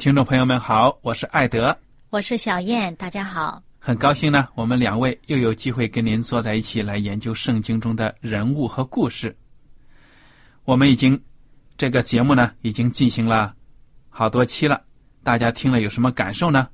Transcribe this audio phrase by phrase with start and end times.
[0.00, 9.36] 听众朋友们好，我是艾德，我是小燕，大家好，很高兴呢，我们两位又有机会跟您坐在一起来研究圣经中的人物和故事。
[10.64, 11.20] 我们已经。
[11.76, 13.54] 这个节目呢，已经进行了
[14.08, 14.82] 好多期了，
[15.22, 16.66] 大家听了有什么感受呢？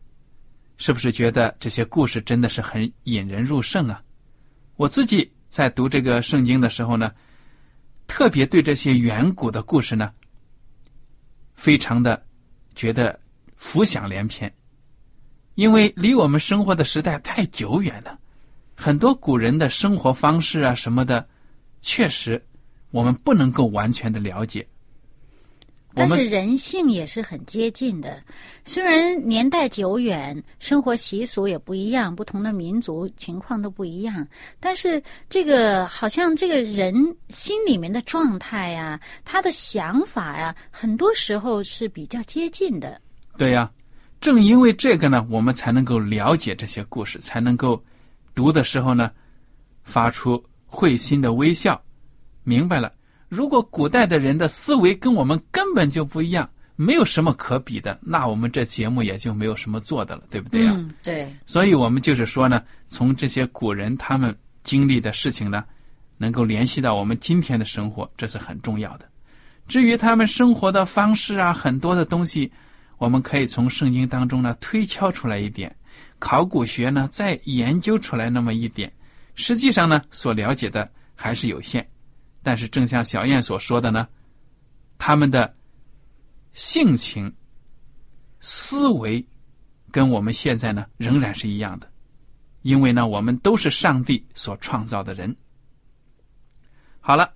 [0.77, 4.00] 是不是觉得这些故事真的是很引人入胜啊？
[4.77, 7.12] 我自己在读这个圣经的时候呢，
[8.06, 10.12] 特别对这些远古的故事呢，
[11.56, 12.22] 非常的
[12.77, 13.18] 觉得
[13.56, 14.52] 浮想联翩，
[15.56, 18.17] 因为离我们生活的时代太久远了，
[18.77, 21.27] 很多古人的生活方式啊什么的，
[21.80, 22.40] 确实
[22.90, 24.64] 我们不能够完全的了解。
[25.98, 28.23] 但是人性也是很接近的，
[28.67, 34.29] 虽然年代久远，生活习俗也不一样，不同的民族情况都不一样，
[34.61, 36.95] 但是这个好像这个人
[37.30, 43.01] 心里面的状态呀，他的想法呀，很多时候是比较接近的。
[43.39, 43.70] 对呀，
[44.20, 47.83] 正因为这个呢，我们才能够了解这些故事，才能够
[48.34, 49.11] 读的时候呢，
[49.83, 51.83] 发出会心的微笑，
[52.45, 52.92] 明白了。
[53.29, 60.73] 如果古代的人的思维跟我们根本就不一样，没有什么可比的，那我们这节目也就没有什么做的了，对不对呀？
[60.77, 61.35] 嗯，对。
[61.47, 65.64] 所以我们就是说呢，从这些古人他们经历的事情呢，
[66.19, 69.09] 能够联系到我们今天的生活，这是很重要的。
[69.67, 72.53] 至于他们生活的方式啊，很多的东西，
[72.98, 75.75] 我们可以从圣经当中呢推敲出来一点，
[76.19, 78.93] 考古学呢再研究出来那么一点，
[79.35, 81.85] 实际上呢所了解的还是有限。
[82.48, 84.07] 但是，正像小燕所说的呢，
[84.98, 85.52] 他们的
[86.52, 87.34] 性情、
[88.39, 89.27] 思维
[89.90, 91.90] 跟我们现在呢仍然是一样的，
[92.62, 95.34] 因为呢，我们都是上帝所创造的人。
[97.01, 97.33] 好了，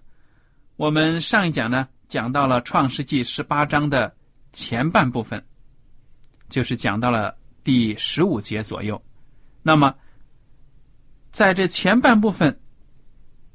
[0.76, 4.14] 我们上一讲呢讲到了《创世纪》十八章的
[4.52, 5.44] 前半部分，
[6.48, 9.02] 就是讲到了第十五节左右。
[9.60, 9.92] 那么，
[11.32, 12.56] 在这前半部分。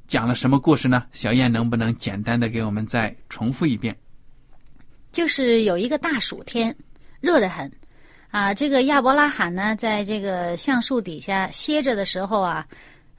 [0.07, 1.03] 讲了什么故事呢？
[1.11, 3.95] 小燕能不能简单的给我们再重复一遍？
[5.11, 6.75] 就是有一个大暑天，
[7.21, 7.71] 热得很，
[8.29, 12.67] 啊，这个亚伯拉罕呢，在这个橡树底下歇着的时候啊，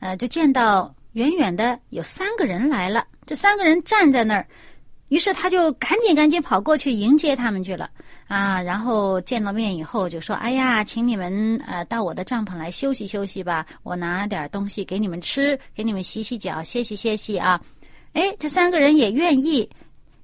[0.01, 4.47] 呃，就见到远远的有三个人来了，这三个人站在那儿。
[5.09, 7.89] 于是他就赶紧赶紧跑过去迎接他们去了
[8.29, 8.61] 啊！
[8.61, 17.61] 然后见了面以后就说：“哎呀，请你们呃到我的帐篷来休息休息吧，我拿点东西给你们吃，给你们洗洗脚，歇息歇息啊！”
[18.15, 19.69] 哎，这三个人也愿意。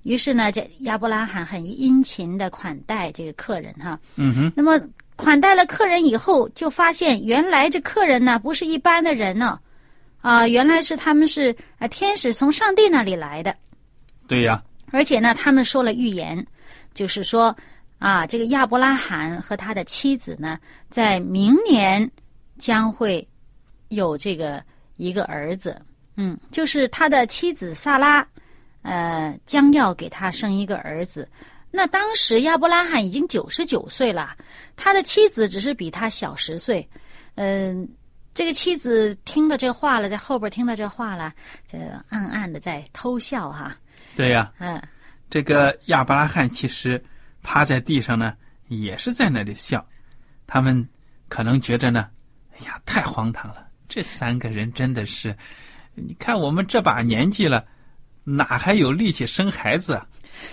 [0.02, 3.98] 于是呢，这亚伯拉罕很殷勤的款待这个客人哈。
[4.16, 4.52] 嗯哼。
[4.56, 4.80] 那么
[5.14, 9.60] 款待了客人以后，就发现原来这客人呢不是一般的人呢，
[10.22, 13.54] 啊，原来是他们是啊天使从上帝那里来的。
[14.26, 14.60] 对呀。
[14.90, 16.44] 而且呢，他们说了预言，
[16.92, 17.56] 就是说，
[18.02, 20.58] 啊，这个亚伯拉罕和他的妻子呢，
[20.90, 22.10] 在明年
[22.58, 23.24] 将会
[23.90, 24.60] 有这个
[24.96, 25.80] 一个儿子，
[26.16, 28.26] 嗯，就是他的妻子萨拉，
[28.82, 31.28] 呃，将要给他生一个儿子。
[31.70, 34.36] 那当时亚伯拉罕已经九十九岁了，
[34.74, 36.86] 他的妻子只是比他小十岁，
[37.36, 37.88] 嗯，
[38.34, 41.32] 这个妻子听了这话了，在后边听到这话了，
[41.70, 41.78] 这
[42.08, 43.76] 暗暗的在偷笑哈。
[44.16, 44.82] 对呀，嗯，
[45.30, 47.00] 这个亚伯拉罕其实
[47.42, 48.34] 趴在地上呢，
[48.68, 49.86] 也是在那里笑。
[50.46, 50.88] 他们
[51.28, 52.08] 可能觉着呢，
[52.52, 53.66] 哎呀，太荒唐了！
[53.88, 55.36] 这三个人真的是，
[55.94, 57.64] 你看我们这把年纪了，
[58.24, 60.06] 哪还有力气生孩子啊？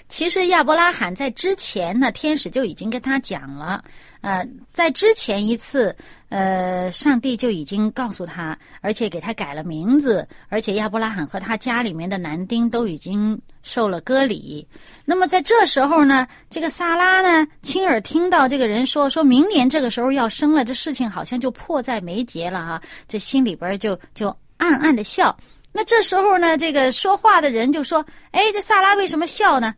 [0.07, 3.83] 其实亚伯拉罕在之前呢，天使就已经跟他讲了，
[4.21, 5.95] 呃，在之前一次，
[6.29, 14.67] 呃，上帝就已经告诉他，而且给他改了名字，而且亚伯拉罕和他家里面的男丁都已经受了割礼。
[15.05, 25.35] 那么在这时候呢，这个萨拉呢，亲耳听到这个人说，说明年这个时候要生了，这事情好像就迫在眉睫了哈，这心里边就就暗暗的笑。
[25.71, 29.73] 那这时候呢，这个说话的人就说：“哎，这萨拉为什么笑呢？”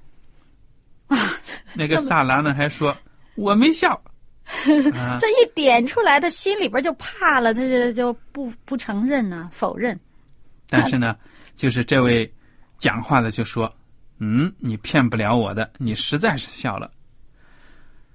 [1.08, 1.18] 啊，
[1.76, 2.96] 那个萨拉呢还说
[3.36, 3.94] ：“我没笑。
[4.96, 10.00] 啊”这一点出来，他心里边就怕了，他就就不不承认呢，否认。
[10.70, 11.16] 但是呢，
[11.56, 12.34] 就是这位
[12.78, 13.72] 讲话的就说
[14.20, 16.90] ：“嗯，你骗不了我的，你实在是笑了。”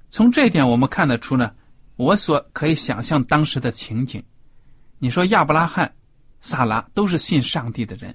[0.08, 1.52] 从这一点我们看得出呢，
[1.96, 4.24] 我所可以想象当时的情景。
[4.98, 5.92] 你说亚伯拉罕。
[6.40, 8.14] 萨拉都是信上帝的人，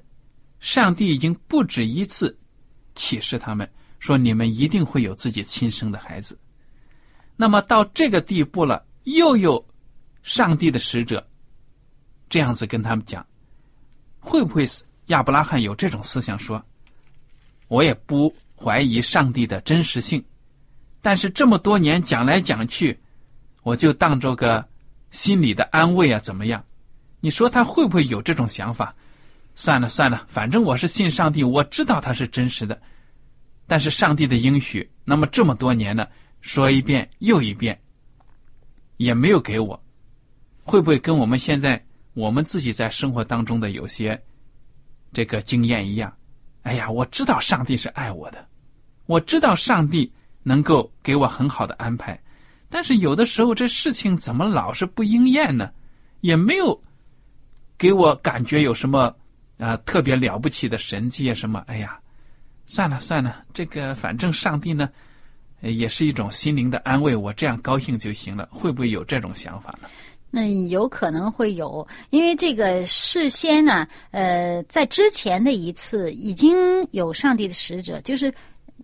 [0.60, 2.38] 上帝已经不止一次
[2.96, 3.70] 启示他们
[4.00, 6.40] 说：“你们一定会有自己亲生的孩子。”
[7.36, 9.64] 那么到这个地步了，又有
[10.24, 11.28] 上帝的使者
[12.30, 13.26] 这样子跟他们讲，
[14.20, 16.64] 会不会是亚伯拉罕有这种思想说
[17.68, 20.24] ：“我也不怀疑上帝的真实性，
[21.02, 22.98] 但是这么多年讲来讲去，
[23.64, 24.64] 我就当做个
[25.10, 26.64] 心里的安慰啊，怎么样？”
[27.22, 28.94] 你说他会不会有这种想法？
[29.54, 32.82] 算了算了，反正我是信上帝，我知道他是真实的。
[33.68, 36.10] 但是上帝的应许，那么这么多年了，
[36.42, 37.80] 说一遍又一遍，
[38.98, 39.82] 也没有给我。
[40.64, 41.82] 会不会跟我们现在
[42.14, 44.20] 我们自己在生活当中的有些
[45.14, 46.12] 这个经验一样？
[46.64, 48.48] 哎呀，我知道上帝是爱我的，
[49.06, 50.12] 我知道上帝
[50.44, 52.20] 能够给我很好的安排，
[52.70, 55.72] 但是有的时候这事情怎么老是不应验呢？
[56.22, 56.82] 也没有。
[57.82, 59.12] 给我感觉有什么
[59.58, 61.64] 啊特别了不起的神迹啊什么？
[61.66, 62.00] 哎呀，
[62.68, 64.88] 算了算了，这个反正上帝呢，
[65.62, 68.48] 也是一种心灵的安慰，我这样高兴就行了。
[68.52, 69.90] 会不会有这种想法呢？
[70.30, 76.56] 那有可能会有，因为这个事先呢，呃，在之前的一次已经
[76.92, 78.32] 有上帝的使者，就是。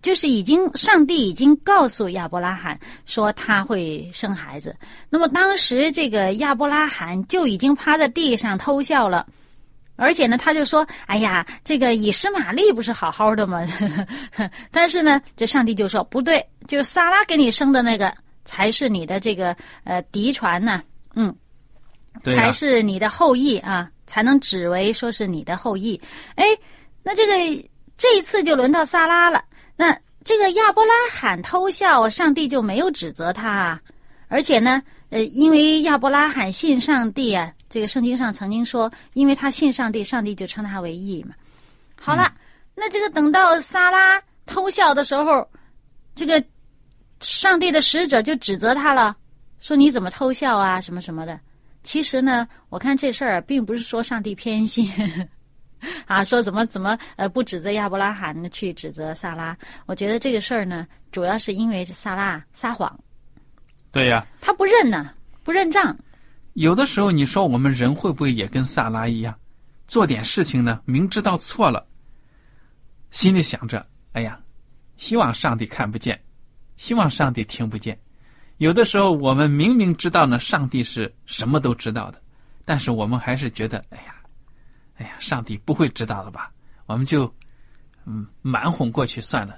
[0.02, 4.74] 就是已经，上帝已经告诉亚伯拉罕说他会生孩子。
[5.10, 9.26] 那么当时这个亚伯拉罕就已经趴在地上偷笑了，
[9.96, 13.66] 而且呢，他就说：“哎呀，这个以实玛利不是好好的吗？”
[14.70, 20.82] 但是呢，这上帝就说：“不对，就是萨拉给你生的那个才是你的这个呃嫡传呢，
[21.16, 21.34] 嗯，
[22.22, 26.00] 才是你的后裔啊，才能指为说是你的后裔。”
[26.36, 26.44] 哎，
[27.02, 29.42] 那这个这一次就轮到萨拉了。
[29.78, 33.80] 那这个亚伯拉罕偷笑，上帝就没有指责他啊，
[34.26, 41.34] 而且呢，呃，因为亚伯拉罕信上帝啊，这个圣经上曾经说，因为他信上帝，上帝就称他为义嘛。
[41.94, 42.34] 好了，
[42.74, 45.48] 那这个等到撒拉偷笑的时候，
[46.16, 46.42] 这个
[47.20, 49.16] 上帝的使者就指责他了，
[49.60, 51.38] 说你怎么偷笑啊，什么什么的。
[51.84, 54.90] 其实呢，我看这事儿并不是说上帝偏心。
[56.06, 59.56] 啊，说怎么怎么呃不指责亚伯拉罕去指责萨拉？
[59.86, 62.98] 我觉得这个事儿呢，主要是因为萨拉撒谎。
[63.90, 65.10] 对呀，他不认呢，
[65.42, 65.96] 不认账。
[66.54, 69.34] 有的时候你说我们人会不会也跟萨拉一样，
[69.86, 70.80] 做点事情呢？
[70.84, 71.86] 明知道错了，
[73.10, 74.38] 心里想着，哎呀，
[74.96, 76.20] 希望上帝看不见，
[76.76, 77.98] 希望上帝听不见。
[78.56, 82.20] 有的时候我们明明知道呢，上帝是什么都知道的，
[82.64, 84.14] 但是我们还是觉得，哎呀。
[84.98, 86.52] 哎呀，上帝不会知道的吧？
[86.86, 87.32] 我们就
[88.04, 89.56] 嗯蛮哄过去算了，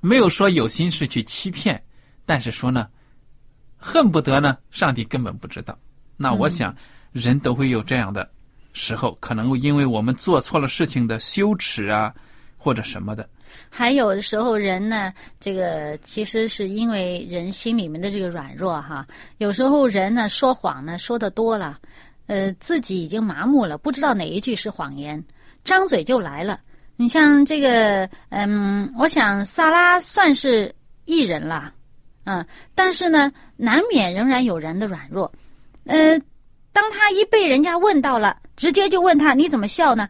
[0.00, 1.82] 没有说有心事去欺骗，
[2.26, 2.88] 但是说呢，
[3.76, 5.78] 恨不得呢，上帝根本不知道。
[6.16, 6.74] 那我想，
[7.12, 8.28] 人都会有这样的
[8.72, 12.12] 时候，可能因为我们做错了事情的羞耻啊，
[12.56, 13.28] 或者什么的。
[13.68, 19.06] 还有的时候，人呢，这个其实是因为人心里面的这个软弱哈。
[19.38, 21.78] 有时候人呢说谎呢说的多了。
[22.26, 25.22] 呃，自己已经麻木了，不知道哪一句是谎言，
[25.64, 26.60] 张嘴就来了。
[26.96, 30.72] 你像这个，嗯，我想萨拉算是
[31.04, 31.72] 艺人了，
[32.24, 35.30] 嗯，但是呢，难免仍然有人的软弱。
[35.84, 36.18] 呃，
[36.72, 40.08] 当他一被人家问到了，直接就问他你怎么笑呢？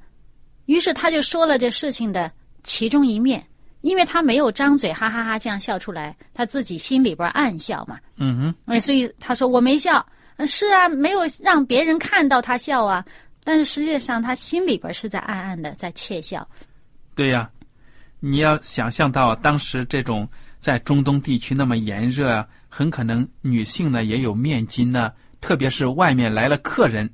[0.67, 2.31] 于是他就说了这事情的
[2.63, 3.43] 其中一面，
[3.81, 7.99] 因为他没有张嘴哈哈哈这样笑出来，他自己心里边暗笑嘛。
[8.17, 10.05] 嗯哼，哎，所以他说我没笑。
[10.47, 13.05] 是啊，没有让别人看到他笑啊，
[13.45, 16.47] 但是实际上他心里边是在暗暗的在窃笑。
[17.15, 17.51] 对呀，
[18.21, 27.09] 你要想象到当时这种在中东地区那么炎热啊，很可能女性呢也有面巾呢，特别是外面来了客人，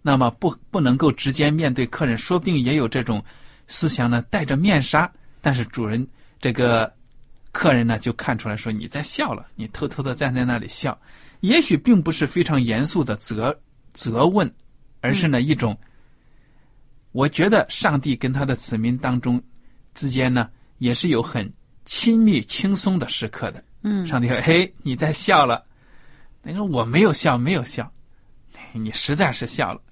[0.00, 3.22] 那么不不能够直接面对客人，说不定也有这种
[3.66, 6.06] 思想呢，戴着面纱，但是主人
[6.40, 6.92] 这个
[7.52, 10.98] 客人呢就看出来说你在笑了，你偷偷的站在那里笑，
[11.44, 13.54] 也许并不是非常严肃的责
[13.92, 14.50] 责问，
[15.02, 15.78] 而是呢一种。
[17.12, 19.40] 我觉得上帝跟他的子民当中
[19.92, 20.48] 之间呢，
[20.78, 21.52] 也是有很
[21.84, 23.62] 亲密、轻松的时刻的。
[23.82, 25.62] 嗯，上帝说：“嘿，你在笑了。”
[26.42, 27.92] 那个我没有笑，没有笑，
[28.72, 29.82] 你实在是笑了。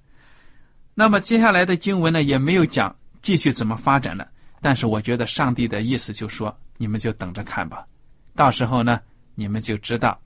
[0.95, 4.27] 那么接下来的经文呢，也没有讲继续怎么发展了。
[4.59, 7.85] 但是我觉得上帝的意思就说：“你们就等着看吧，
[8.33, 8.99] 到时候呢，
[9.35, 10.19] 你们就知道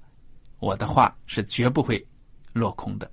[0.59, 2.05] 我的话是绝不会
[2.53, 3.09] 落空的。”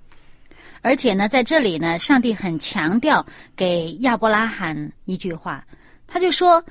[0.81, 3.25] 而且呢，在这里呢，上帝很强调
[3.55, 5.65] 给亚伯拉罕一句话，
[6.05, 6.63] 他就说：“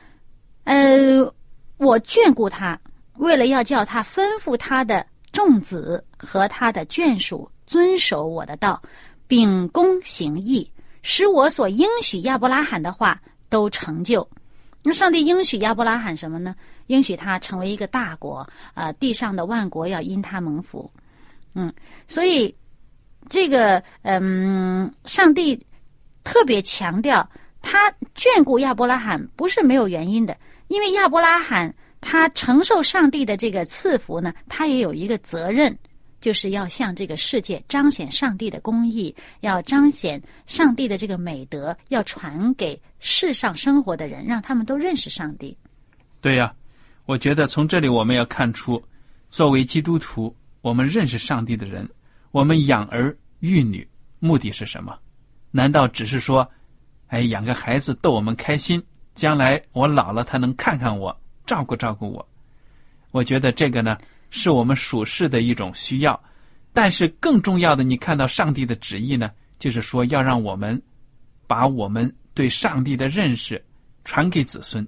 [0.63, 1.21] 呃，
[1.79, 2.79] 我眷顾他，
[3.15, 8.81] 为了要叫他吩咐他的众子和他的眷属遵守我的道，
[9.27, 10.71] 秉公行义，
[11.03, 14.29] 使我所应许亚伯拉罕的话都成就。”
[14.87, 16.55] 那上帝应许亚伯拉罕什么呢？
[16.87, 20.91] 应许他成为一个大国啊，地上的万国要因他蒙福。
[21.55, 21.73] 嗯，
[22.09, 22.55] 所以。
[23.31, 25.59] 这个嗯，上帝
[26.25, 27.27] 特别强调
[27.63, 30.37] 他眷顾亚伯拉罕不是没有原因的，
[30.69, 35.75] 因为亚伯拉罕他承受上帝的这个赐福呢，他也有一个责任，
[36.21, 45.57] 就是要向这个世界彰显上帝的公义，要彰显上帝的这个美德，要传给世上生活的人，让他们都认识上帝。
[46.21, 46.55] 对呀，
[47.07, 48.83] 我觉得从这里我们要看出，
[49.29, 51.89] 作为基督徒，我们认识上帝的人。
[52.31, 53.87] 我们养儿育女
[54.19, 54.99] 目的是什么？
[55.51, 56.51] 难道只是说，
[57.09, 58.83] 哎，养个孩子逗我们开心，
[59.15, 62.29] 将来我老了他能看看我，照顾照顾我？
[63.11, 63.99] 我觉得这个呢，
[64.31, 66.19] 是我们属世的一种需要。
[66.73, 70.81] 但是更重要的，你看到上帝的旨意呢，就是说要让我们
[71.47, 73.63] 把我们对上帝的认识
[74.05, 74.85] 传给子孙，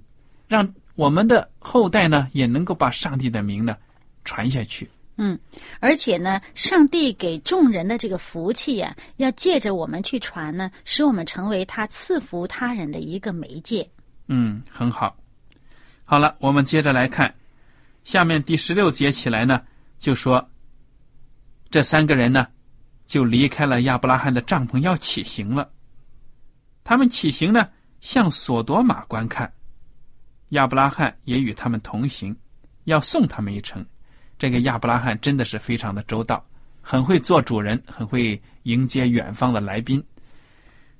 [0.48, 0.66] 让
[0.96, 3.76] 我们的后代呢也能够把上帝的名呢
[4.24, 4.90] 传下去。
[5.18, 5.38] 嗯，
[5.80, 13.88] 而且呢，上帝给众人的这个福气呀，要借着我们去传呢，使我们成为他赐福他人的一个媒介。
[14.26, 15.16] 嗯，很好。
[16.04, 17.34] 好了，我们接着来看，
[18.04, 19.62] 下面第十六节起来呢，
[19.98, 20.46] 就说
[21.70, 22.46] 这三个人呢，
[23.06, 25.70] 就离开了亚伯拉罕的帐篷，要起行了。
[26.84, 27.66] 他们起行呢，
[28.02, 29.50] 向索多玛观看，
[30.50, 32.34] 亚伯拉罕也与他们同行，
[32.84, 33.84] 要送他们一程。
[34.38, 36.44] 这个亚伯拉罕真的是非常的周到，
[36.80, 40.02] 很会做主人，很会迎接远方的来宾，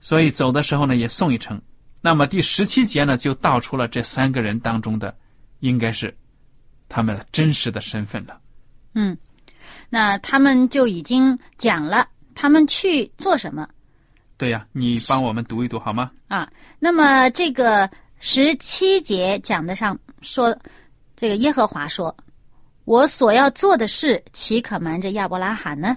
[0.01, 1.61] 所以走的时候呢也送一程。
[2.01, 5.15] 那么第十七节呢就道出了这三个人当中的，
[5.61, 6.17] 应该是
[6.89, 8.41] 他们真实的身份了。
[8.95, 9.17] 嗯，
[9.91, 13.69] 那他们就已经讲了他们去做什么。
[14.39, 16.11] 对呀，你帮我们读一读好吗？
[16.29, 20.57] 啊，那么这个十七节讲的上说，
[21.15, 22.15] 这个耶和华说。
[22.85, 25.97] 我所要做的事，岂可瞒着亚伯拉罕呢？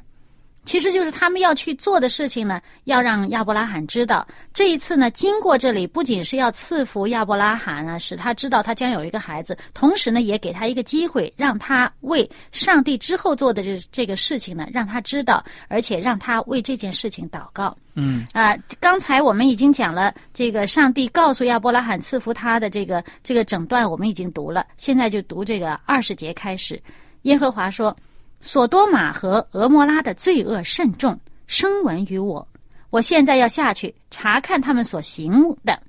[0.66, 4.28] 其实就是他们要去做的事情呢，要让亚伯拉罕知道。
[4.54, 17.76] 这一次呢，经过这里，不仅是要赐福亚伯拉罕啊，使他知道他将有一个孩子，同时呢，也给他一个机会，让他为上帝之后做的这这个事情呢，让他知道，而且让他为这件事情祷告。
[17.96, 24.66] 嗯啊，刚才我们已经讲了这个上帝告诉亚伯拉罕赐福他的这个这个整段，我们已经读了。
[24.78, 26.82] 现在就读这个二十节开始。
[27.24, 27.94] 耶和华说
[28.42, 32.48] ：“索多玛和俄摩拉的罪恶甚重，声闻于我。
[32.90, 35.82] 我现在要下去查看他们所行的，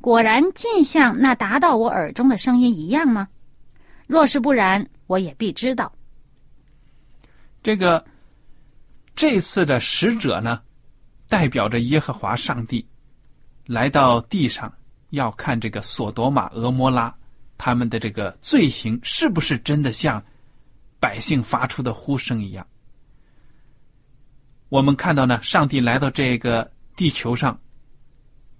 [0.00, 3.28] 果然尽像那达到我耳中的声音一样吗？
[4.06, 5.92] 若是不然，我也必知道。”
[7.62, 8.04] 这个
[9.14, 10.60] 这次的使者呢？
[11.28, 12.86] 代表着耶和华上帝
[13.64, 14.72] 来到地上，
[15.10, 17.12] 要看这个索多玛、俄摩拉
[17.58, 20.22] 他们的这个罪行是不是真的像
[20.98, 22.66] 百姓发出的呼声一样。
[24.68, 27.58] 我们看到呢，上帝来到这个地球上，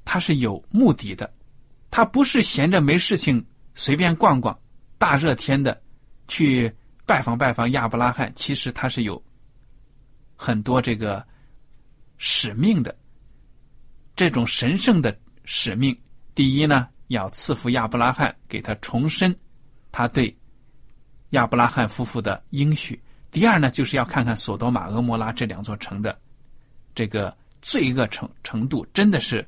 [0.05, 1.33] 他是有目的的，
[1.90, 4.59] 他不是闲着没事情随便逛逛，
[4.99, 5.81] 大热天的
[6.28, 6.73] 去
[7.05, 8.33] 拜访拜访亚伯拉罕。
[8.37, 9.23] 其实他是有
[10.37, 11.25] 很多这个。
[12.19, 12.97] 使命的
[14.14, 15.14] 这种神圣的
[15.45, 15.95] 使命，
[16.35, 19.38] 第一呢，要赐福亚伯拉罕，给他重申
[19.93, 20.35] 他对
[21.30, 22.95] 亚伯拉罕夫妇的应许；
[23.30, 26.16] 第二呢，就是要看看索多玛、俄摩拉这两座城的
[26.95, 29.47] 这个罪恶程程度，真的是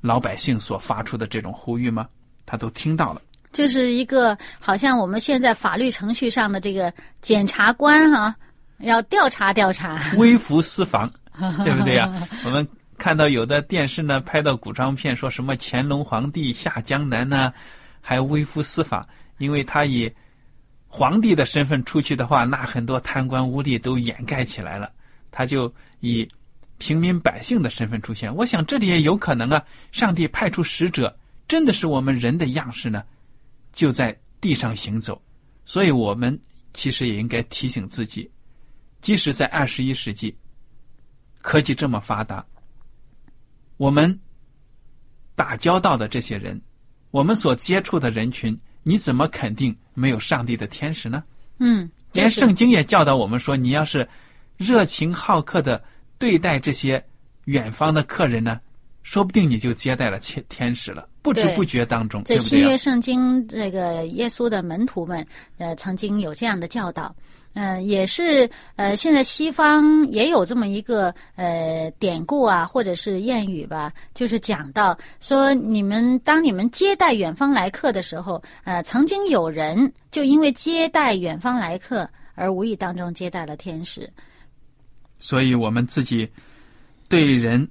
[0.00, 2.08] 老百姓所发出的这种呼吁吗？
[2.44, 3.22] 他都听到了。
[3.52, 8.34] 就是一个好像我们现在法律程序上的这个检察官哈、
[8.78, 10.00] 要调查调查。
[10.16, 11.12] 微服私访，
[11.62, 12.10] 对不对呀、
[12.46, 12.66] 我们
[12.96, 17.52] 看到有的电视呢拍到古装片，说什么乾隆皇帝下江南呢，
[18.00, 20.10] 还微服私访，因为他以
[20.94, 24.92] 皇帝的身份出去的话，那很多贪官污吏都掩盖起来了，
[25.30, 26.28] 他就以
[26.76, 28.32] 平民百姓的身份出现。
[28.36, 31.18] 我想这里也有可能啊，上帝派出使者，
[31.48, 33.02] 真的是我们人的样式呢，
[33.72, 35.18] 就在地上行走，
[35.64, 36.38] 所以我们
[36.74, 38.30] 其实也应该提醒自己。
[39.00, 40.36] 即使在二十一世纪，
[41.40, 42.44] 科技这么发达，
[43.78, 44.20] 我们
[45.34, 46.60] 打交道的这些人，
[47.12, 51.22] 我们所接触的人群，你怎么肯定没有上帝的天使呢？
[51.58, 54.08] 嗯，连圣经也教导我们说，你要是
[54.56, 55.82] 热情好客的
[56.18, 57.04] 对待这些
[57.44, 58.60] 远方的客人呢，
[59.02, 62.62] 说不定你就接待了天天使了，不知不觉当中，这对不对、啊？
[62.62, 65.24] 新约圣经这个耶稣的门徒们，
[65.56, 67.14] 呃，曾经有这样的教导，
[67.54, 84.10] 嗯、也是呃，现在西方也有这么一个呃典故啊，或者是谚语吧，就是讲到说，你们当你们接待远方来客的时候，呃，曾经有人就因为接待远方来客而无意当中接待了天使，
[85.20, 86.28] 所以我们自己
[87.08, 87.68] 对人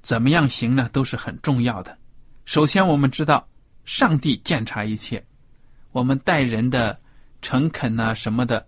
[0.00, 1.98] 怎么样行呢，都是很重要的。
[2.44, 3.46] 首先，我们知道
[3.84, 5.24] 上帝鉴察一切，
[5.92, 6.98] 我们待人的
[7.40, 8.66] 诚恳呐、什么的，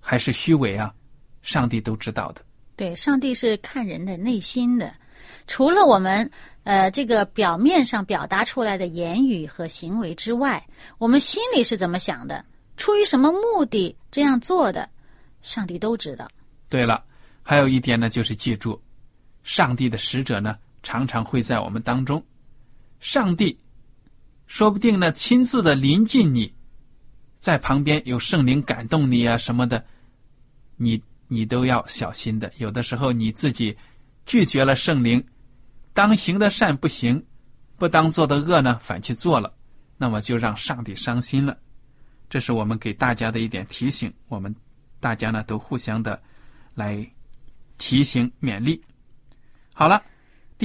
[0.00, 0.92] 还是虚伪啊，
[1.42, 2.44] 上帝都知道的。
[2.76, 4.92] 对，上帝是看人的内心的，
[5.46, 6.28] 除了我们
[6.64, 10.64] 呃这个表面上表达出来的言语和行为之外，
[10.98, 12.44] 我们心里是怎么想的，
[12.76, 14.88] 出于什么目的这样做的，
[15.40, 16.28] 上帝都知道。
[16.68, 17.04] 对了，
[17.42, 18.82] 还有一点呢，就是记住，
[19.44, 22.24] 上帝的使者呢，常常会在我们当中。
[23.00, 23.58] 上帝
[24.46, 26.54] 说不定呢，亲自的临近你，
[27.40, 29.84] 在旁边有圣灵感动你啊什么的，
[30.76, 32.52] 你你都要小心的。
[32.58, 33.76] 有的时候你自己
[34.24, 35.22] 拒绝了圣灵，
[35.92, 37.24] 当行的善不行，
[37.76, 39.52] 不当做的恶呢，反去做了，
[39.96, 41.58] 那么就让上帝伤心了。
[42.30, 44.54] 这是我们给大家的一点提醒，我们
[45.00, 46.20] 大家呢都互相的
[46.74, 47.06] 来
[47.76, 48.80] 提醒勉励。
[49.72, 50.02] 好了，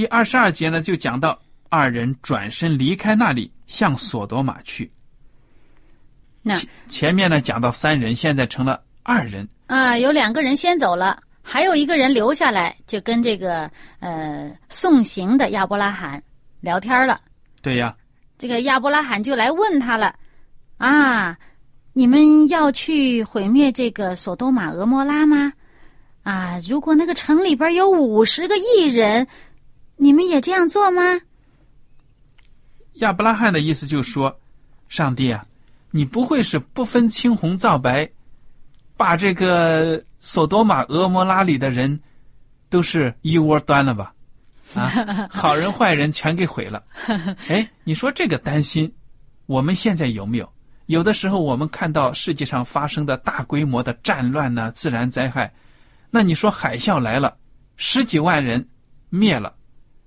[0.00, 4.90] 第二十二节呢就讲到二人转身离开那里，向索多玛去。
[6.40, 9.46] 那前前面呢讲到三人，现在成了二人。
[9.66, 16.22] 啊、有两个人先走了，还有一个人留下来，就跟这个呃送行的亚伯拉罕
[16.62, 17.20] 聊天了。
[17.60, 17.94] 对呀，
[18.38, 20.14] 这个亚伯拉罕就来问他了，
[20.78, 21.36] 啊，
[21.92, 25.52] 你们要去毁灭这个索多玛、俄摩拉吗？
[26.22, 29.26] 啊，如果那个城里边有五十个艺人，
[30.00, 31.02] 你们也这样做吗？
[32.94, 34.34] 亚伯拉罕的意思就是说，
[34.88, 35.44] 上帝啊，
[35.90, 38.08] 你不会是不分青红皂白，
[38.96, 42.00] 把这个索多玛、俄摩拉里的人
[42.70, 44.14] 都是一窝端了吧？
[44.74, 46.82] 啊，好人坏人全给毁了。
[47.48, 48.90] 哎，你说这个担心，
[49.44, 50.50] 我们现在有没有？
[50.86, 55.52] 有的时候我们看到世界上发生的大规模的战乱呢、自然灾害，
[56.10, 57.36] 那你说海啸来了，
[57.76, 58.66] 十几万人
[59.08, 59.54] 灭了，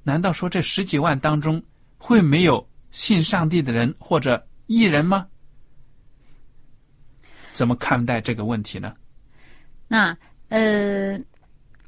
[0.03, 1.61] 难道说这十几万当中
[1.97, 5.25] 会没有信上帝的人或者艺人吗？
[7.53, 8.93] 怎么看待这个问题呢？
[9.87, 10.17] 那
[10.49, 11.19] 呃，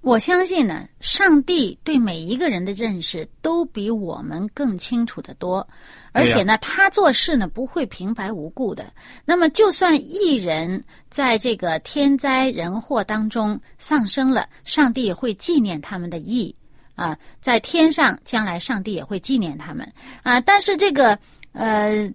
[0.02, 5.68] 我相信呢，上帝对每一个人的认识都比我们更清楚的多，
[6.12, 8.94] 而且呢，他做事呢不会平白无故的。
[9.26, 16.56] 那么，就算艺人在这个天灾人祸当中丧生了，上帝也会纪念他们的义
[16.96, 19.88] 啊，在天上将来上帝也会纪念他们
[20.24, 20.42] 啊。
[20.42, 21.18] 但是这个
[21.54, 22.12] 呃，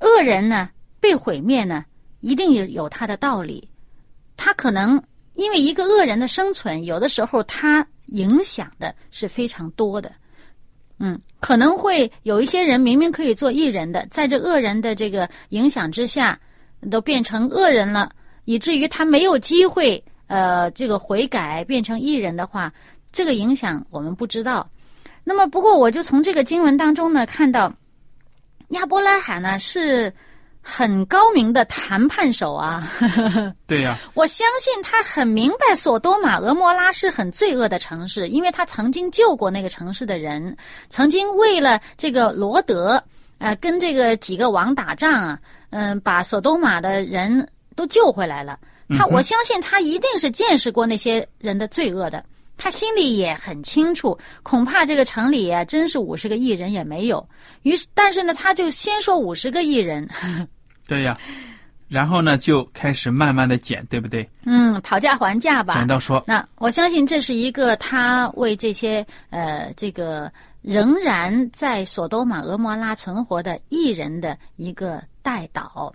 [0.00, 1.84] 恶人呢被毁灭呢，
[2.20, 3.68] 一定有有他的道理。
[4.36, 5.00] 他可能
[5.34, 10.10] 因为一个恶人的生存，有的时候他影响的是非常多的。
[10.98, 16.38] 嗯，可能会有一些人明明可以做艺人的，在这恶人的这个影响之下，
[16.90, 18.12] 都变成恶人了，
[18.44, 22.72] 以至于他没有机会呃这个悔改变成艺人的话，
[23.12, 24.68] 这个影响我们不知道。
[25.24, 27.72] 那么，不过我就从这个经文当中呢看到，
[28.70, 30.12] 亚伯拉罕呢是
[30.60, 32.90] 很高明的谈判手啊。
[33.68, 40.56] 对呀、我相信他很明白索多玛、俄摩拉是很罪恶的城市，因为他曾经救过那个城市的人，
[40.90, 43.02] 曾经为了这个罗德，
[43.38, 45.38] 呃，跟这个几个王打仗啊，
[45.70, 48.58] 嗯、把索多玛的人都救回来了。
[48.98, 52.22] 他我相信他一定是见识过那些人的罪恶的，
[52.62, 57.28] 他心里也很清楚，恐怕这个城里啊，真是五十个艺人也没有。
[57.62, 60.08] 于是，但是呢，他就先说五十个艺人，
[60.86, 61.18] 对呀，
[61.88, 64.30] 然后呢就开始慢慢的减，对不对？
[64.44, 65.84] 嗯，讨价还价吧减。
[65.84, 75.92] 到说，那我相信这是一个他为这些呃这个仍然在索多玛、俄摩拉存活的艺人的一个代祷。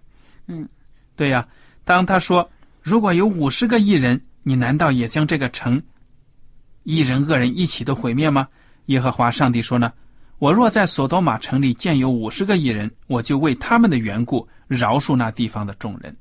[1.15, 1.47] 对呀，
[1.85, 2.47] 当他说
[2.81, 5.81] 如果有五十个艺人，你难道也将这个城
[6.87, 8.47] 一人恶人一起都毁灭吗？
[8.85, 9.91] 耶和华上帝说呢，
[10.39, 16.15] 我若在索多玛城里建有五十个艺人，我就为他们的缘故饶恕那地方的众人。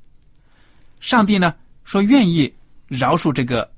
[0.99, 2.53] 上帝呢说愿意
[2.85, 3.71] 饶恕这个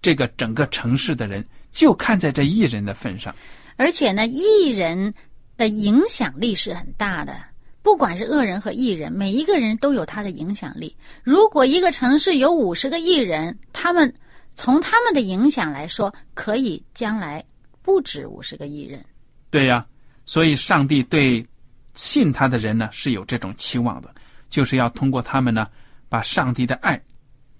[0.00, 3.34] 这个整个城市的人，就看在这艺人的份上。
[3.74, 5.12] 而且呢，艺人
[5.56, 7.36] 的影响力是很大的。
[7.82, 10.94] 不管是恶人和艺人，每一个人都有他的影响力。
[11.24, 14.12] 如果一个城市有五十个艺人，他们
[14.56, 17.44] 从他们的影响来说，可以将来
[17.82, 19.04] 不止五十个艺人。
[19.50, 19.86] 对呀，
[20.24, 21.46] 所以上帝对
[21.94, 24.12] 信他的人呢是有这种期望的，
[24.48, 25.68] 就是要通过他们呢，
[26.08, 27.00] 把上帝的爱，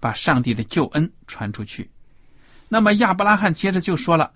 [0.00, 1.88] 把上帝的救恩传出去。
[2.68, 4.32] 那么亚伯拉罕接着就说了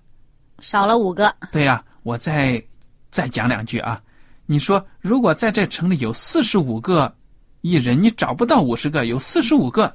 [0.59, 2.63] 少了五个，：“对呀，我再
[3.09, 4.01] 再讲两句啊。
[4.45, 7.13] 你说，如果在这城里有四十五个
[7.61, 9.93] 艺人，你找不到五十个，有四十五个，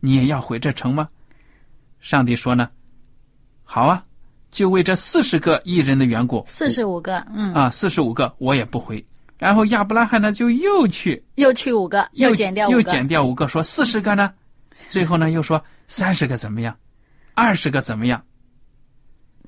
[0.00, 1.08] 你也要回这城吗？”
[2.04, 2.68] 上帝说呢
[3.64, 4.04] ：“好啊，
[4.50, 9.02] 就为这四十个艺人的缘故，四十五个，嗯，啊，四十五个我也不回。
[9.38, 14.30] 然后亚伯拉罕呢就又去又去五个，又减掉五个，又减掉五个，说四十个呢，
[14.90, 16.76] 最后呢又说三十个怎么样，
[17.32, 18.22] 二十个怎么样？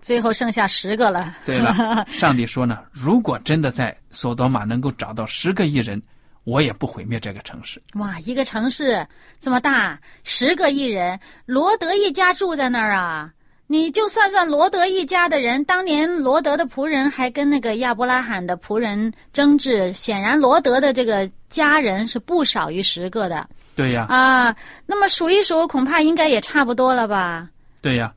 [0.00, 1.36] 最后剩下十个了。
[1.44, 1.74] 对了，
[2.08, 6.02] 上帝说呢，如果真的在索多玛能够找到十个艺人，
[6.46, 7.82] 我也不毁灭这个城市。
[7.94, 9.04] 哇，一个城市
[9.40, 13.32] 这么大，十个亿人，罗德一家住在那儿啊！
[13.66, 24.56] 你就算算罗德一家的人，当年罗德的仆人还跟那个亚伯拉罕的仆人争执，显然罗德的这个家人是不少于十个的对呀，啊。
[24.86, 27.50] 那么数一数，恐怕应该也差不多了吧？
[27.82, 28.14] 对呀，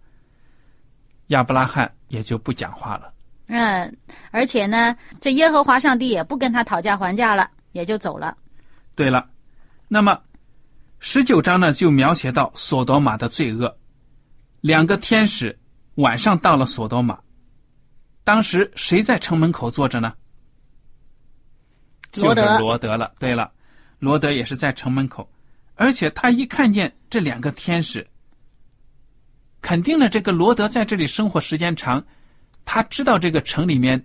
[1.29, 3.11] 亚伯拉罕也就不讲话了。
[3.47, 3.91] 嗯，
[4.29, 8.35] 而且呢，这耶和华上帝也不跟他讨价还价了，也就走了。
[8.95, 9.29] 对了，
[9.87, 10.21] 那么
[10.99, 13.77] 十九章呢就描写到索多玛的罪恶。
[14.61, 15.57] 两个天使
[15.95, 17.17] 晚上到了索多玛，
[18.23, 20.13] 当时谁在城门口坐着呢？
[22.17, 23.13] 罗德就是罗德了。
[23.19, 23.51] 对了，
[23.99, 25.31] 罗德也是在城门口，
[25.75, 28.05] 而且他一看见这两个天使，
[29.61, 32.05] 肯定了这个罗德在这里生活时间长，
[32.65, 34.03] 他知道这个城里面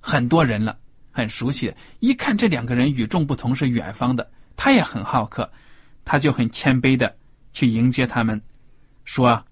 [0.00, 0.78] 很多人了，
[1.18, 1.76] 很熟悉的。
[1.98, 5.50] 一看这两个人与众不同，是远方的，他也很好客，
[6.04, 7.14] 他就很谦卑的
[7.52, 8.40] 去迎接他们，
[9.04, 9.44] 说：“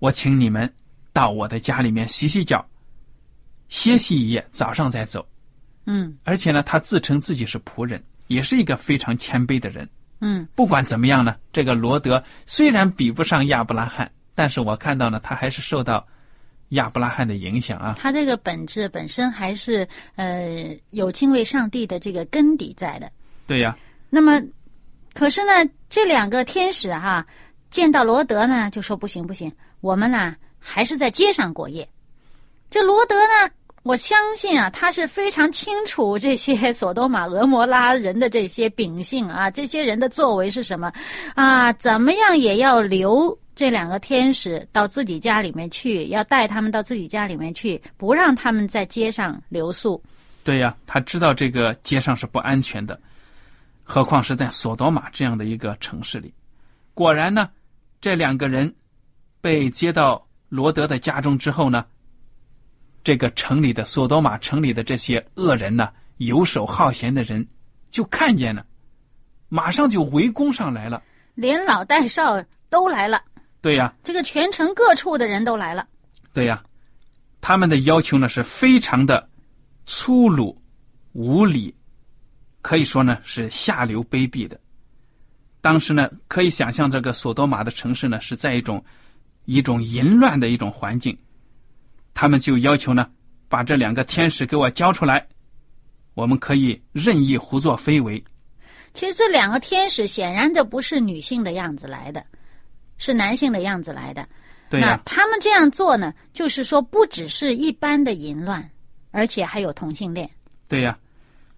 [0.00, 0.72] 我请你们
[1.12, 2.66] 到我的家里面洗洗脚，
[3.68, 5.26] 歇息一夜，早上再走。”
[5.84, 9.86] 嗯而且呢，他自称自己是仆人，也是一个非常谦卑的人。
[10.20, 16.06] 嗯，不管怎么样呢，这个罗德虽然比不上亚伯拉罕，但是我看到呢，他还是受到
[16.72, 17.96] 亚伯拉罕的影响啊。
[17.98, 23.10] 他这个本质本身还是呃有敬畏上帝的这个根底在的。
[23.46, 23.76] 对呀，
[24.10, 24.40] 那么，
[25.14, 25.52] 可是呢，
[25.88, 27.26] 这两个天使哈、
[27.70, 31.86] 见到罗德呢，就说不行不行，我们呢还是在街上过夜。
[32.70, 33.50] 这罗德呢，
[33.82, 40.90] 我相信啊，他是非常清楚这些索多玛、俄摩拉人的这些秉性啊，这些人的作为是什么
[41.34, 50.02] 啊，怎么样也要留这两个天使到自己家里面去，要带他们到自己家里面去，不让他们在街上留宿。
[50.42, 52.98] 对呀，他知道这个街上是不安全的，
[53.84, 56.32] 何况是在索多玛这样的一个城市里。
[56.94, 57.48] 果然呢，
[58.00, 58.74] 这两个人
[59.40, 61.84] 被接到罗德的家中之后呢，
[63.04, 67.46] 这个城里的索多玛城里的这些恶人呢，游手好闲的人
[67.90, 68.64] 就看见了，
[69.48, 71.02] 马上就围攻上来了。
[71.34, 73.22] 连老带少都来了，
[73.62, 75.86] 对呀，这个全城各处的人都来了。
[76.34, 76.62] 对呀，
[77.40, 79.26] 他们的要求呢是非常的
[79.86, 80.60] 粗鲁、
[81.12, 81.72] 无礼，
[82.60, 84.60] 可以说呢是下流卑鄙的。
[85.60, 88.84] 当时呢，可以想象这个索多玛的城市呢是在一种
[89.44, 91.16] 一种淫乱的一种环境，
[92.12, 93.08] 他们就要求呢
[93.48, 95.24] 把这两个天使给我交出来，
[96.14, 98.22] 我们可以任意胡作非为。
[98.92, 102.26] 其实这两个天使显然这不是女性的样子来的，
[103.02, 104.24] 是男性的样子来的。
[104.70, 108.70] 对呀、那他们这样做呢，就是说不只是一般的淫乱，
[109.10, 110.30] 而且还有同性恋，
[110.68, 110.96] 对呀、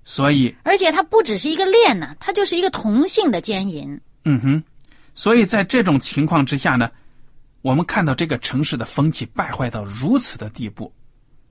[0.04, 4.00] 所以而且它不只是一个恋呢，它就是一个同性的奸淫。
[4.24, 4.62] 嗯哼，
[5.14, 6.90] 所以在这种情况之下呢，
[7.60, 10.90] 我们看到这个城市的风气败坏到如此的地步，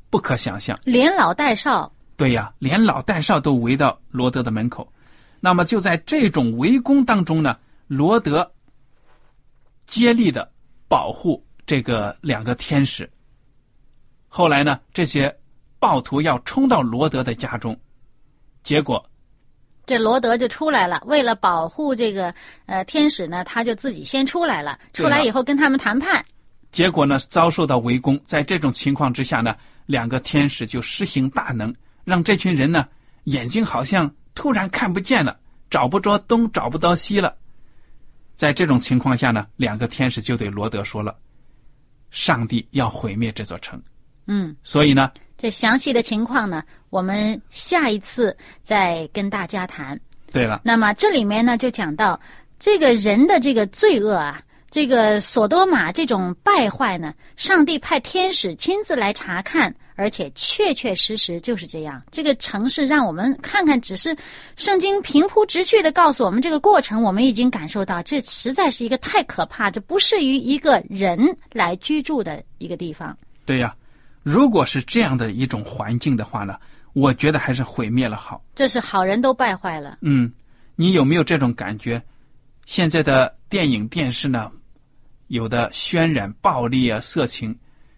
[0.10, 0.77] 不可想象。
[0.84, 4.91] 连老带少，对呀，连老带少都围到罗德的门口。
[5.39, 8.51] 那么就在这种围攻当中呢，罗德
[9.88, 10.50] 接力的
[10.88, 13.10] 保护这个两个天使。
[14.28, 15.34] 后来呢，这些
[15.80, 17.80] 暴徒要冲到罗德的家中，
[18.63, 19.04] 结果
[19.86, 21.02] 这罗德就出来了。
[21.06, 22.34] 为了保护这个
[22.65, 24.80] 呃天使呢，他就自己先出来了。
[24.93, 26.26] 出来以后跟他们谈判，
[26.72, 28.19] 结果呢遭受到围攻。
[28.26, 31.74] 在这种情况之下呢，两个天使就施行大能，
[32.06, 32.88] 让这群人呢
[33.26, 35.38] 眼睛好像突然看不见了，
[35.69, 37.36] 找不着东，找不到西了。
[38.43, 41.17] 在这种情况下呢，两个天使就对罗德说了
[42.12, 43.82] ：“上帝要毁灭这座城。”
[44.27, 49.97] 嗯，所以呢，这详细的情况呢，我们下一次再跟大家谈。
[50.34, 52.19] 对了，那么这里面呢，就讲到
[52.60, 54.41] 这个人的这个罪恶啊，
[54.73, 62.01] 这个索多玛这种败坏呢，上帝派天使亲自来查看，而且确确实实就是这样。
[62.09, 64.17] 这个城市让我们看看，只是
[64.55, 71.19] 圣经平铺直叙的告诉我们这个过程，我们已经感受到，这实在是一个太可怕，这不适于一个人
[71.51, 73.15] 来居住的一个地方。
[73.45, 73.75] 对呀。
[74.23, 76.57] 如果是这样的一种环境的话呢，
[76.93, 78.43] 我觉得还是毁灭了好。
[78.55, 79.99] 这是好人都败坏了。
[80.01, 80.33] 嗯，
[80.75, 82.01] 你有没有这种感觉？
[82.65, 84.49] 现在的电影、电视呢，
[85.34, 87.58] 有的渲染暴力啊、色情，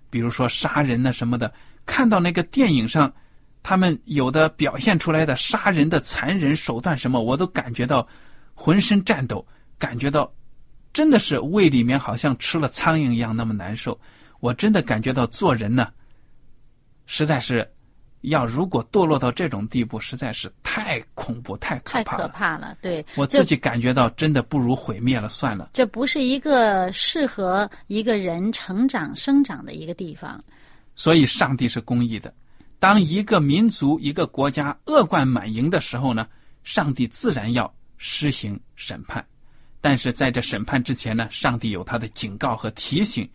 [0.09, 1.53] 比如说杀人呐什么的。
[1.85, 3.13] 看到那个电影上，
[3.61, 8.07] 他们有的表现出来的杀人的残忍手段什么，我都感觉到
[8.53, 9.45] 浑身颤抖，
[9.77, 10.33] 感觉到
[10.93, 13.99] 真的是胃里面好像吃了苍蝇一样那么难受。
[14.39, 15.91] 我真的感觉到做人呢。
[17.05, 17.69] 实在是，
[18.29, 22.03] 要如果堕落到这种地步，实在是太恐怖、太可怕了。
[22.03, 25.69] 太可怕了，对我自己感觉到，真的不如毁灭了算了。
[25.73, 30.43] 这不是一个适合一个人成长、生长的一个地方。
[30.95, 32.33] 所以，上帝是公义的。
[32.79, 36.27] 当一个民族、一个国家恶贯满盈的时候呢，
[36.63, 39.25] 上帝自然要施行审判。
[39.81, 43.29] 但是在这审判之前呢，上帝有他的警告和提醒，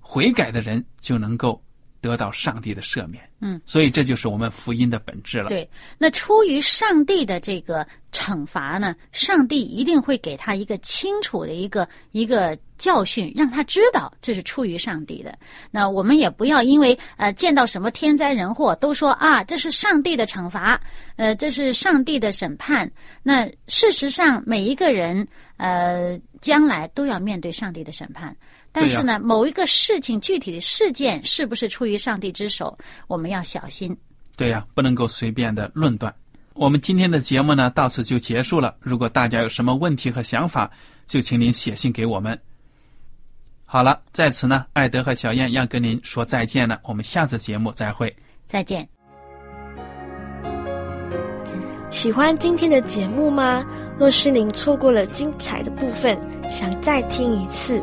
[0.00, 1.62] 悔改的人就能够。
[2.06, 5.48] 得到上帝的赦免，嗯，所以这就是我们福音的本质了。
[5.48, 15.36] 对，那出于上帝的这个惩罚呢，上帝一定会给他一个清楚的一个一个教训，让他知道这是出于上帝的。
[15.72, 20.80] 那我们也不要因为呃见到什么天灾人祸都说啊这是上帝的惩罚，
[21.16, 22.88] 呃这是上帝的审判。
[23.24, 28.36] 那事实上每一个人呃将来都要面对上帝的审判。
[28.78, 33.96] 但是呢，某一个事情具体的事件是不是出于上帝之手，我们要小心。
[34.36, 36.14] 对呀，不能够随便的论断。
[36.52, 38.76] 我们今天的节目呢，到此就结束了。
[38.80, 40.70] 如果大家有什么问题和想法，
[41.06, 42.38] 就请您写信给我们。
[43.64, 46.78] 好了，在此呢，艾德和小燕要跟您说再见了。
[46.84, 48.14] 我们下次节目再会。
[48.46, 48.86] 再见。
[51.90, 53.64] 喜欢今天的节目吗？
[53.98, 56.18] 若是您错过了精彩的部分，
[56.50, 57.82] 想再听一次。